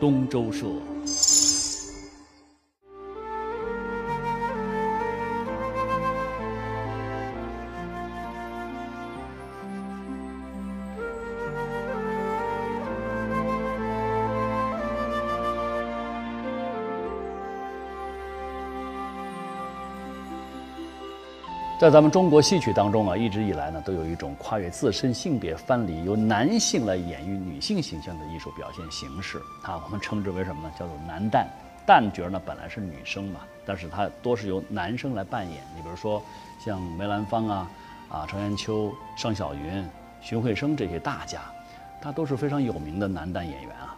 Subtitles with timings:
[0.00, 0.66] 东周社。
[21.78, 30.72] 在咱们中国戏曲当中啊，一直以来呢，都有一种跨越自身性别藩篱，由男性来演绎女性形象的艺术表现形式啊，我们称之为什么呢？
[30.76, 31.46] 叫做男旦。
[31.86, 35.62] 旦角呢本来是女生嘛，但是它多是由男生来扮演。
[35.76, 36.20] 你比如说
[36.58, 37.70] 像梅兰芳啊、
[38.08, 39.88] 啊程砚秋、尚小云、
[40.20, 41.42] 荀慧生这些大家，
[42.02, 43.96] 他都是非常有名的男旦演员啊。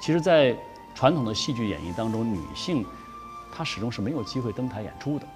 [0.00, 0.56] 其实，在
[0.94, 2.82] 传统的戏剧演绎当中，女性
[3.54, 5.26] 她始终是没有机会登台演出的。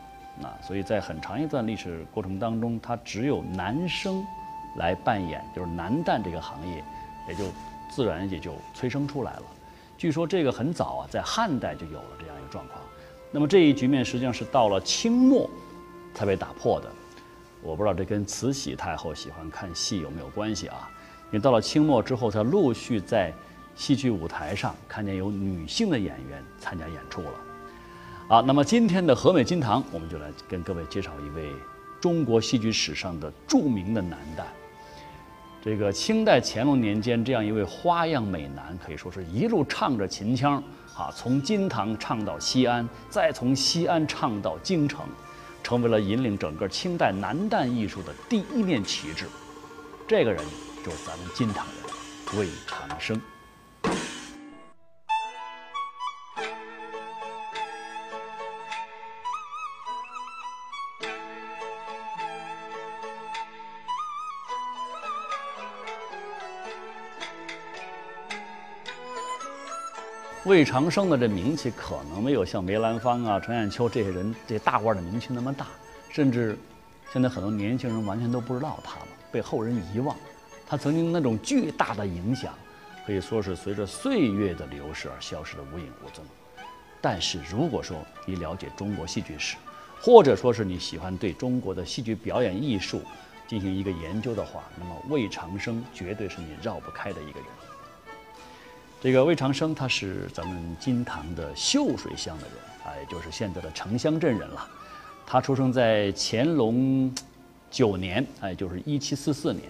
[0.41, 4.25] 那所以在很长一段历史过程当中，它只有男生
[4.77, 6.83] 来扮演，就是男旦这个行业，
[7.29, 7.45] 也就
[7.91, 9.43] 自然也就催生出来了。
[9.99, 12.81] 据说这个很早啊，在汉代就有了这样一个状况。
[13.31, 15.49] 那么这一局面实际上是到了清末
[16.15, 16.91] 才被打破的。
[17.63, 20.91] 我不知道这跟慈禧太后喜欢看戏有没有关系啊？
[21.27, 23.33] 因为到了清末之后，才陆续在
[23.75, 27.31] 戏剧舞台上看见有女性的演员参加演出了。
[28.33, 31.53] 好，那么今天的和美金堂，我们就来跟各位介绍一位
[32.01, 34.45] 中国戏剧史上的著名的男旦。
[35.63, 40.57] 这个清代乾隆年间，这样一位花样美男，可以说是一路唱着秦腔，
[40.97, 45.05] 啊，从金堂唱到西安，再从西安唱到京城，
[45.63, 49.27] 成为了引领整个清代男旦艺术的第一面旗帜。
[50.09, 50.43] 这个人
[50.83, 53.21] 就是咱们金堂人魏长生。
[70.45, 75.69] 魏长生的这名气可能没有像梅兰芳啊、程砚秋这些人这大腕的名气那么大，
[76.11, 76.59] 甚至
[77.13, 80.17] 现在很多年轻人完全都不知道他了，被后人遗忘。
[80.67, 82.53] 他曾经那种巨大的影响，
[83.07, 86.25] 可以说是随着岁月的流逝而消失的无影无踪。
[87.01, 89.57] 但是如果说你了解中国戏剧史，
[90.01, 93.01] 或者说是你喜欢对中国的戏剧表演艺术
[93.47, 97.49] 进行一个研究的话，那么魏长生绝对是你绕不开的一个人。
[99.03, 102.55] 这个魏长生，他是咱们金堂的秀水乡的人
[102.85, 104.65] 啊，也就是现在的城乡镇人了。
[105.27, 107.13] 他出生在乾隆
[107.69, 109.65] 九年，哎，就是一七四四年。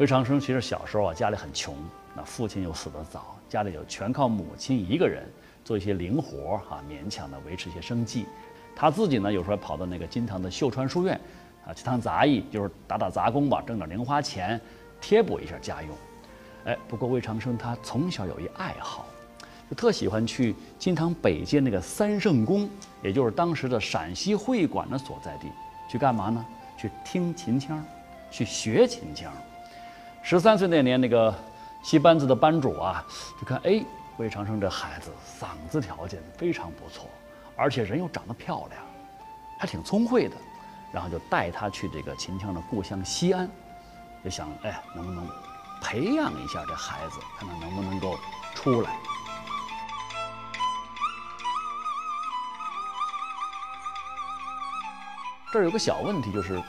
[0.00, 1.76] 魏长生其实小时候啊，家里很穷，
[2.12, 5.24] 那父亲又死得早，家里就全靠母亲一个人
[5.64, 8.26] 做一些零活啊，勉强的维持一些生计。
[8.74, 11.14] 他自己呢，有时候跑到那个金堂的秀川书院
[11.64, 14.60] 啊，去当杂役，就是打打杂工吧，挣点零花钱，
[15.00, 15.96] 贴补一下家用。
[16.64, 19.06] 哎，不过魏长生他从小有一爱好，
[19.68, 22.68] 就特喜欢去金堂北街那个三圣宫，
[23.02, 25.48] 也就是当时的陕西会馆的所在地，
[25.90, 26.44] 去干嘛呢？
[26.76, 27.84] 去听秦腔，
[28.30, 29.32] 去学秦腔。
[30.22, 31.34] 十三岁那年，那个
[31.82, 33.04] 戏班子的班主啊，
[33.38, 33.84] 就看哎，
[34.16, 37.08] 魏长生这孩子嗓子条件非常不错，
[37.56, 38.82] 而且人又长得漂亮，
[39.58, 40.36] 还挺聪慧的，
[40.92, 43.48] 然后就带他去这个秦腔的故乡西安，
[44.24, 45.28] 就想哎，能不能？
[45.84, 48.18] 培养一下这孩子，看看能不能够
[48.54, 48.98] 出来。
[55.52, 56.60] 这儿有个小问题，就是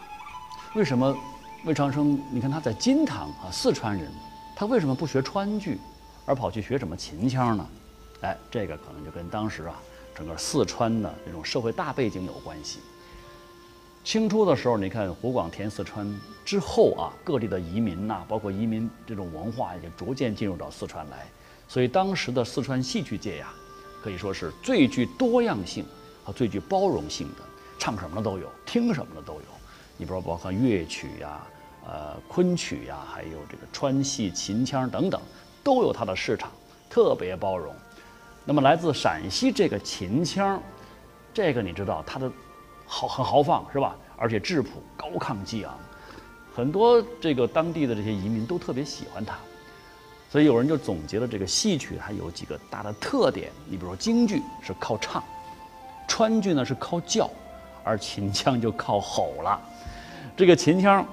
[0.76, 1.18] 为什么
[1.64, 2.22] 魏长生？
[2.30, 4.12] 你看他在金堂啊，四川人，
[4.56, 5.80] 他为什么不学川剧，
[6.26, 7.68] 而跑去学什么秦腔呢？
[8.22, 9.76] 哎，这个可能就跟当时啊，
[10.14, 12.80] 整个四川的这种社会大背景有关系。
[14.06, 16.08] 清初的时候，你看湖广填四川
[16.46, 21.26] 之后啊，各地的移民呐，包括移民这种文化，也逐渐进入到四川来。
[21.68, 23.52] 所以当时的四川戏曲界呀，
[24.04, 25.84] 可以说是最具多样性
[26.24, 27.42] 和最具包容性的，
[27.80, 29.42] 唱什么的都有，听什么的都有。
[29.98, 31.42] 你比如说，包括乐曲呀、
[31.88, 35.20] 呃昆曲呀，还有这个川戏、秦腔等等，
[35.64, 36.52] 都有它的市场，
[36.92, 37.74] 特别包容。
[38.46, 40.62] 那么来自陕西这个秦腔，
[41.34, 42.32] 这个你知道它的。
[42.96, 43.94] 豪很豪放是吧？
[44.16, 45.78] 而且质朴高亢激昂，
[46.56, 49.36] 很多这个当地的这些移民都特别喜欢它，
[50.32, 53.52] 所以有人就总结了这个戏曲它有几个大的特点。
[53.66, 55.22] 你比如说京剧是靠唱，
[56.08, 57.30] 川剧呢是靠叫，
[57.84, 59.60] 而秦腔就靠吼了。
[60.38, 61.06] 这个秦腔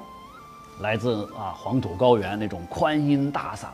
[0.79, 3.67] 来自啊黄土高原那种宽音大嗓，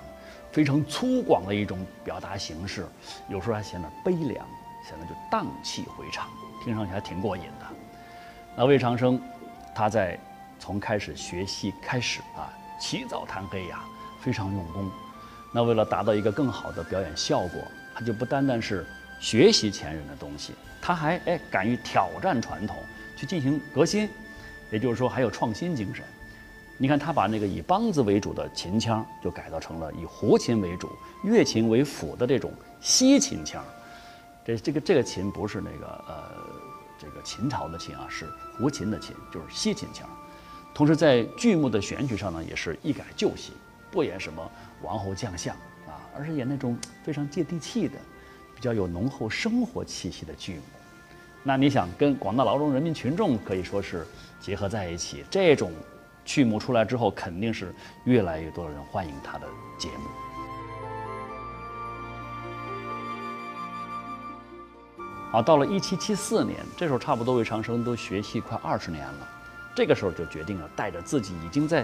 [0.50, 2.87] 非常粗犷的一种表达形式，
[3.28, 4.46] 有时候还显得悲凉，
[4.88, 6.26] 显得就荡气回肠，
[6.64, 7.66] 听上去还挺过瘾的。
[8.58, 9.20] 那魏长生，
[9.72, 10.19] 他在
[10.58, 13.84] 从开始学戏开始啊，起早贪黑呀，
[14.20, 14.90] 非常用功。
[15.52, 17.62] 那为了达到一个更好的表演效果，
[17.94, 18.84] 他就不单单是
[19.20, 22.76] 学习前人的东西，他还哎敢于挑战传统，
[23.16, 24.10] 去进行革新，
[24.72, 26.05] 也就是说还有创新精神。
[26.78, 30.90] 你看他把那个以梆子为主的秦腔，就改造成了以胡琴为主、
[31.22, 33.64] 乐琴为辅的这种西秦腔。
[34.44, 36.25] 这这个这个琴不是那个呃
[36.99, 40.09] 这个秦朝的秦啊，是胡琴的琴，就是西秦腔。
[40.75, 43.53] 同时在剧目的选曲上呢，也是一改旧戏，
[43.91, 44.50] 不演什么
[44.83, 45.55] 王侯将相
[45.87, 47.99] 啊，而是演那种非常接地气的、
[48.55, 50.62] 比较有浓厚生活气息的剧目。
[51.43, 54.06] 那你想跟广大劳动人民群众可以说是
[54.41, 55.73] 结合在一起，这种。
[56.25, 57.75] 剧目出来之后，肯定是
[58.05, 59.47] 越来越多的人欢迎他的
[59.79, 60.28] 节目。
[65.31, 69.29] 啊，到了一七七四年，这时候差不多魏长生都学戏快二十年了，
[69.75, 71.83] 这个时候就决定了带着自己已经在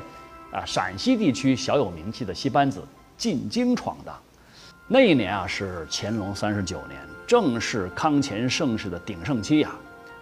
[0.50, 2.82] 啊陕西地区小有名气的戏班子
[3.18, 4.18] 进京闯荡。
[4.88, 9.72] 那一年啊是乾隆三十九年，正是康乾盛世的鼎盛期呀，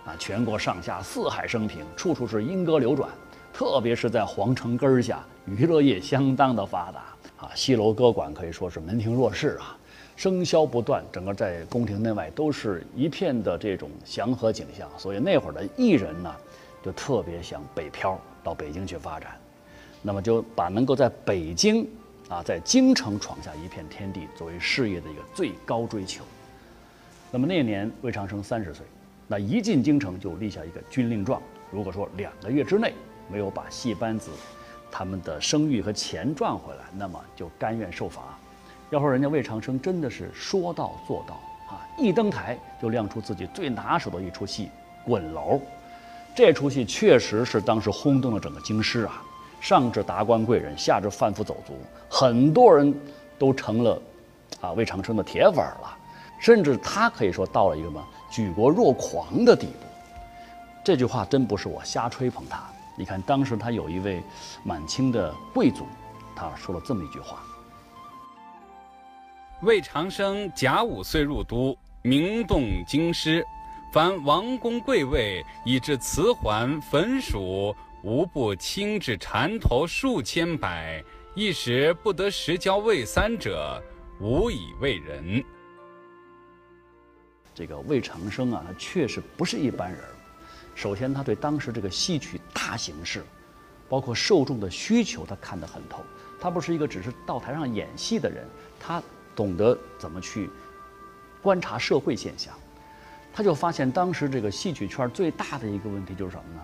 [0.04, 3.08] 啊全国上下四海升平，处处是莺歌流转。
[3.52, 9.76] 特别是在皇城根儿下，娱乐业相当的发达啊，戏楼歌馆可以说是门庭若市啊，
[10.22, 14.88] 笙箫不断，整个在宫廷内外都是一片的这种祥和景象。
[14.96, 16.32] 所以那会儿的艺人呢，
[16.80, 19.32] 就特别想北漂到北京去发展，
[20.00, 21.84] 那么就把能够在北京
[22.28, 26.22] 啊，在京城闯下一片天地作为事业的一个最高追求。
[27.32, 28.86] 那么那年魏长生三十岁，
[29.26, 31.42] 那一进京城就立下一个军令状，
[31.72, 32.94] 如果说两个月之内。
[33.30, 34.30] 没有把戏班子
[34.90, 38.38] 他们的声誉和钱赚回来，那么就甘愿受罚。
[38.92, 41.80] 要说人家魏长生真的是说到做到啊！
[41.96, 44.68] 一登台就亮出自己最拿手的一出戏
[45.08, 45.54] 《滚楼》。
[46.34, 49.22] 这出戏确实是当时轰动了整个京师啊！
[49.62, 51.72] 上至达官贵人，下至贩夫走卒，
[52.06, 52.94] 很多人
[53.38, 53.98] 都成了
[54.60, 55.96] 啊魏长生的铁粉了。
[56.38, 59.86] 甚至他可以说到了一个什么举国若狂的地步。
[60.84, 62.62] 这句话真不是我瞎吹捧他。
[62.94, 64.22] 你看，当时他有一位
[64.62, 65.86] 满清的贵族，
[66.36, 67.42] 他说了这么一句话
[69.62, 73.46] ：“魏长生甲午岁入都，名动京师，
[73.92, 77.72] 凡王公贵位以至辞环焚属，
[78.02, 81.00] 无不亲至缠头数千百，
[81.36, 83.80] 一时不得实交魏三者，
[84.20, 85.44] 无以为人。”
[87.54, 90.00] 这个魏长生啊，他确实不是一般人。
[90.74, 93.22] 首先，他对当时这个戏曲大形势，
[93.88, 96.02] 包括受众的需求，他看得很透。
[96.40, 98.44] 他不是一个只是到台上演戏的人，
[98.80, 99.00] 他
[99.34, 100.50] 懂得怎么去
[101.42, 102.54] 观察社会现象。
[103.34, 106.60] 他就发现当时这个戏曲圈最大的一个问题就是什么呢？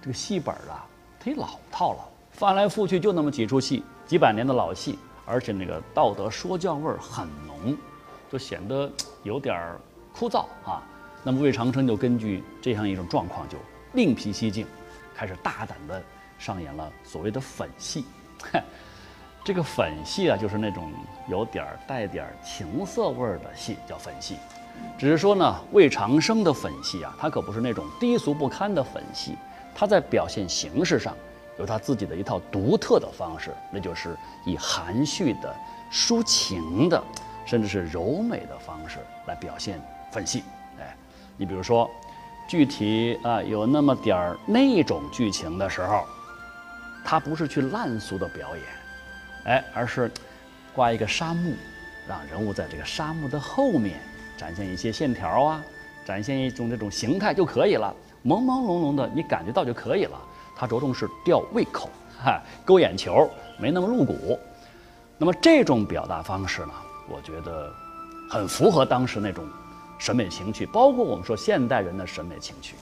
[0.00, 0.86] 这个戏本啊，
[1.24, 7.74] 忒老套了，翻来覆去就那么几出戏，几百年的老戏，而且那个道德说教味儿很浓，
[8.30, 8.92] 就显得
[9.22, 9.80] 有点儿
[10.12, 10.82] 枯燥啊。
[11.22, 13.56] 那么魏长生就根据这样一种状况，就
[13.94, 14.66] 另辟蹊径，
[15.14, 16.02] 开始大胆地
[16.38, 18.04] 上演了所谓的粉戏。
[19.44, 20.92] 这个粉戏啊，就是那种
[21.26, 24.36] 有点儿带点儿情色味儿的戏，叫粉戏。
[24.96, 29.36] 只是说呢，魏长生的粉戏啊，他可不是那种低俗不堪的粉戏，
[29.74, 31.14] 他在表现形式上
[31.58, 35.54] 有他自己的一套独特的方式，那就是以含蓄的、
[35.92, 37.02] 抒情的，
[37.44, 39.80] 甚至是柔美的方式来表现
[40.10, 40.44] 粉戏。
[40.78, 40.96] 哎
[41.36, 41.90] 你比如说，
[42.46, 46.04] 具体啊有那么点儿那种剧情的时候，
[47.04, 48.64] 他不是去烂俗的表演，
[49.44, 50.10] 哎，而是
[50.74, 51.54] 挂一个沙幕，
[52.08, 54.00] 让人物在这个沙幕的后面
[54.36, 55.62] 展现一些线条啊，
[56.04, 57.94] 展现一种这种形态就可以了，
[58.24, 60.18] 朦朦胧胧的你感觉到就可以了。
[60.56, 61.90] 他着重是吊胃口，
[62.22, 64.38] 哈， 勾眼球，没那么露骨。
[65.18, 66.72] 那么这种表达方式呢，
[67.08, 67.72] 我觉得
[68.30, 69.44] 很符合当时那种。
[69.98, 72.74] 审美情趣，包括我们说现代人的审美情趣。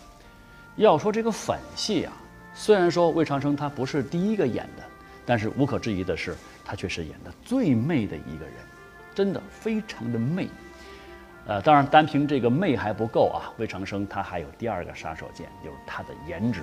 [0.76, 2.12] 要说这个粉戏啊，
[2.54, 4.82] 虽然说魏长生他不是第一个演的，
[5.26, 6.34] 但是无可置疑的是，
[6.70, 8.54] 他却是演的最媚的一个人，
[9.12, 10.48] 真的非常的媚。
[11.48, 16.62] 呃，当然单凭这个媚还不够啊，魏长生他还有第二个杀手锏，就是他的颜值，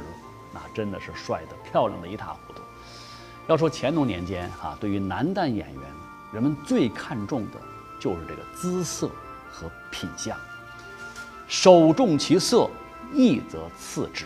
[0.53, 2.61] 那真的是帅的漂亮的一塌糊涂。
[3.49, 5.81] 要说乾隆年间啊，对于男旦演员，
[6.31, 7.59] 人们最看重的
[7.99, 9.11] 就是这个姿色。
[9.49, 10.37] 和品相，
[11.47, 12.69] 首重其色，
[13.11, 14.25] 义则次之。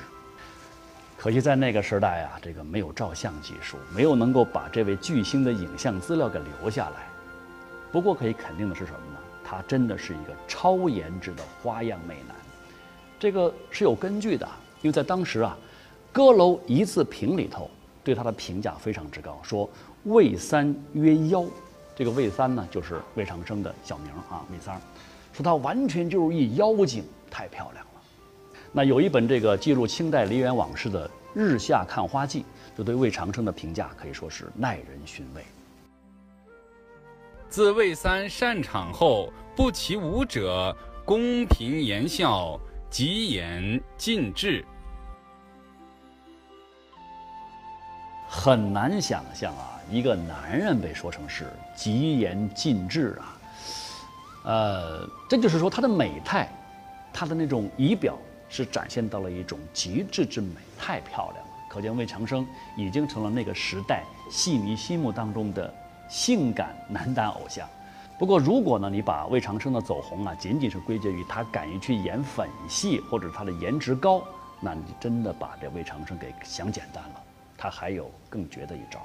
[1.21, 7.03] 可惜在那个时代啊，这个没有照相技术，没有能够把这位巨星的影像资料给留下来。
[7.91, 9.19] 不过可以肯定的是什么呢？
[9.43, 12.35] 他真的是一个超颜值的花样美男。
[13.19, 14.49] 这个是有根据的，
[14.81, 15.55] 因为在当时啊，
[16.11, 17.69] 《歌楼一字评》里头
[18.03, 19.69] 对他的评价非常之高，说
[20.05, 21.45] 魏三曰妖，
[21.95, 24.81] 这个魏三呢，就是魏长生的小名啊，魏三儿，
[25.33, 27.90] 说他完全就是一妖精，太漂亮了。
[28.71, 32.41] 那有一本这个记录清代梨园往事的《日下看花记》，
[32.77, 35.43] 就对魏长生的评价可以说是耐人寻味。
[37.49, 40.73] 自魏三擅场后，不其舞者，
[41.03, 42.57] 公平言笑，
[42.89, 44.63] 极言尽致。
[48.29, 53.37] 很难想象啊，一个男人被说成是极言尽致啊，
[54.45, 56.49] 呃，这就是说他的美态，
[57.11, 58.17] 他的那种仪表
[58.51, 61.51] 是展现到了一种极致之美，太漂亮了。
[61.69, 65.73] 可见魏长生已经成了那个时代戏迷心目当中的
[66.09, 67.67] 性感男单偶像。
[68.19, 74.21] 不过，如果呢你把魏长生的走红啊，仅仅是归结于他敢于去演粉戏或者他的颜值高，
[74.59, 77.23] 那你真的把这魏长生给想简单了。
[77.57, 78.99] 他还有更绝的一招。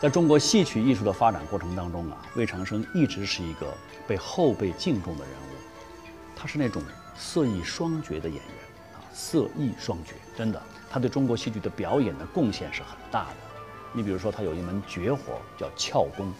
[0.00, 3.66] 在中国戏曲艺术的发展过程当中啊，魏长生一直是一个
[4.08, 5.54] 被后辈敬重的人物。
[6.34, 6.82] 他是那种
[7.14, 8.54] 色艺双绝的演员
[8.94, 13.36] 啊，色艺双绝，真的，他对中国戏剧的表演的贡献是很大的。
[13.92, 16.32] 你比如说，他有一门绝活叫撬功，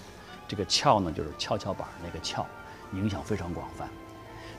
[0.48, 2.46] 这个撬呢就是跷跷板那个撬，
[2.94, 3.86] 影响非常广泛。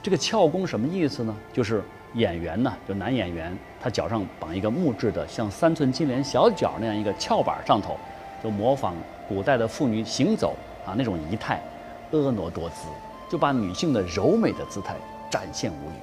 [0.00, 1.36] 这个撬功什么意思呢？
[1.52, 1.82] 就是
[2.14, 7.98] 演员呢，就男演员，他脚上绑一个木质的像三寸金莲小脚那样一个翘板上头。
[8.42, 8.94] 就模仿
[9.28, 11.62] 古代的妇女行走啊那种仪态，
[12.10, 12.88] 婀娜多姿，
[13.30, 14.96] 就把女性的柔美的姿态
[15.30, 15.94] 展现无余。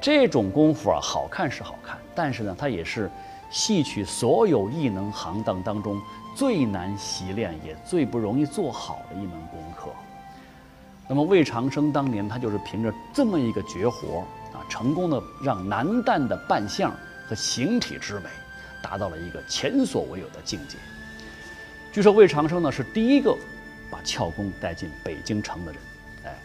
[0.00, 3.10] 这种功夫啊，好看是好看，但是呢，它也是
[3.50, 6.00] 戏曲所有艺能行当当中
[6.36, 9.90] 最难习练也最不容易做好的一门功课。
[11.08, 14.20] 那么魏长生当年他就是凭着这么一个绝活
[14.52, 16.92] 啊，成功的让男旦的扮相
[17.28, 18.26] 和形体之美
[18.82, 20.76] 达到了一个前所未有的境界。
[21.94, 23.36] 据说魏长生呢是第一个
[23.88, 25.80] 把撬功带进北京城的人，
[26.24, 26.36] 哎，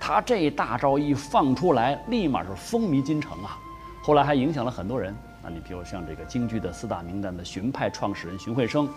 [0.00, 3.56] 他这一大招一放出来，立马是风靡京城啊。
[4.02, 8.88] 后来还影响了很多人，那你比如像这个京剧的四大名旦的荀派创始人荀慧生，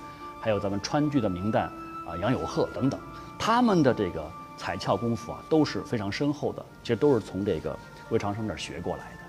[0.42, 3.00] 还有咱们川剧的名旦啊杨友鹤等等，
[3.38, 7.78] 他们的这个踩撬功夫啊都是非常深厚的，其实都是从这个
[8.10, 9.20] 魏长生那儿学过来的。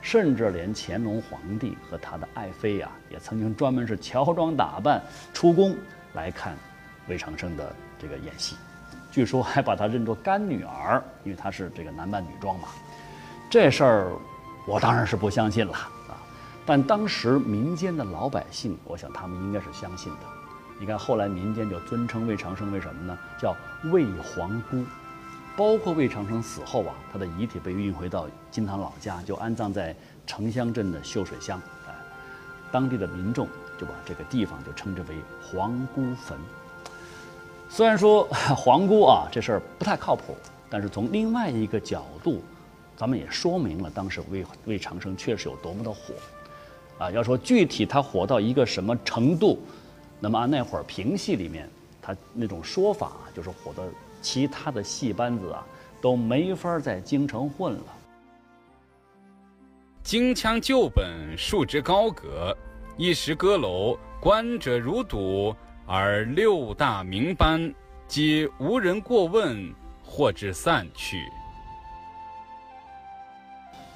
[0.00, 5.00] 甚至连乾隆皇帝和他的爱妃呀，也曾经专门是乔装打扮
[5.32, 5.76] 出宫。
[6.14, 6.56] 来看
[7.08, 8.56] 魏长生的这个演戏，
[9.10, 12.68] 据说还把他认作干女儿，因为他是这个男扮女装嘛。
[13.50, 14.12] 这事儿
[14.66, 16.20] 我当然是不相信了啊！
[16.66, 20.20] 但当时民间的老百姓，我想他们应该是相信的。
[20.78, 23.18] 你看后来民间就尊称魏长生为什么呢？
[23.40, 23.56] 叫
[23.90, 24.84] 魏皇姑。
[25.56, 31.60] 包括魏长生死后啊，他的遗体被运回到金堂老家，就安葬在城乡镇的秀水乡。
[32.70, 33.48] 当地的民众。
[33.78, 36.36] 就把这个地方就称之为皇姑坟。
[37.70, 38.24] 虽然说
[38.56, 40.36] 皇姑啊这事儿不太靠谱，
[40.68, 42.42] 但是从另外一个角度，
[42.96, 46.12] 咱们也说明了当时魏魏长生确实有多么的火。
[46.98, 49.60] 啊，要说具体他火到一个什么程度，
[50.18, 51.70] 那么按那会儿评戏里面
[52.02, 53.88] 他那种说法，就是火的
[54.20, 55.64] 其他的戏班子啊
[56.00, 57.84] 都没法在京城混了。
[60.08, 62.56] 京腔旧本束之高阁。
[62.96, 65.54] 一时歌楼，观者如堵，
[65.86, 67.70] 而六大名班
[68.06, 69.70] 皆无人过问，
[70.02, 71.30] 或至散去。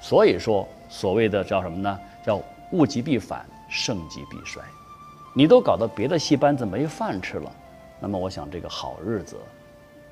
[0.01, 1.99] 所以说，所谓的叫什么呢？
[2.23, 2.39] 叫
[2.73, 4.61] 物极必反，盛极必衰。
[5.33, 7.51] 你都搞得别的戏班子没饭吃了，
[7.99, 9.35] 那么我想这个好日子，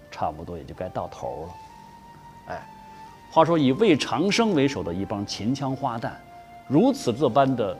[0.10, 1.54] 差不多也就该到头了。
[3.32, 6.12] 话说以魏长生为首的一帮秦腔花旦，
[6.68, 7.78] 如此这般的。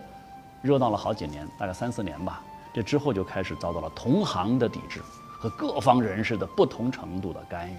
[0.62, 2.40] 热闹了好几年，大概三四年吧。
[2.72, 7.76] 这之后就开始遭到了同行的抵制和各方人士的不同程度的干预。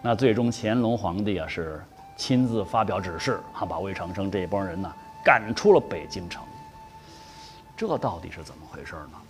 [0.00, 1.84] 那最终乾隆皇帝啊是
[2.16, 4.90] 亲自发表指示，哈把魏长生这一帮人呢
[5.22, 6.42] 赶出了北京城。
[7.76, 9.20] 这到底是怎么回事呢？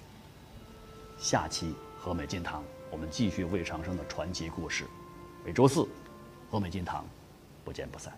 [1.19, 4.85] 下期和美金堂我们继续魏长生的传奇故事。
[5.45, 5.85] 每周四，
[6.53, 7.05] 和美金堂
[7.65, 8.13] 不见不散。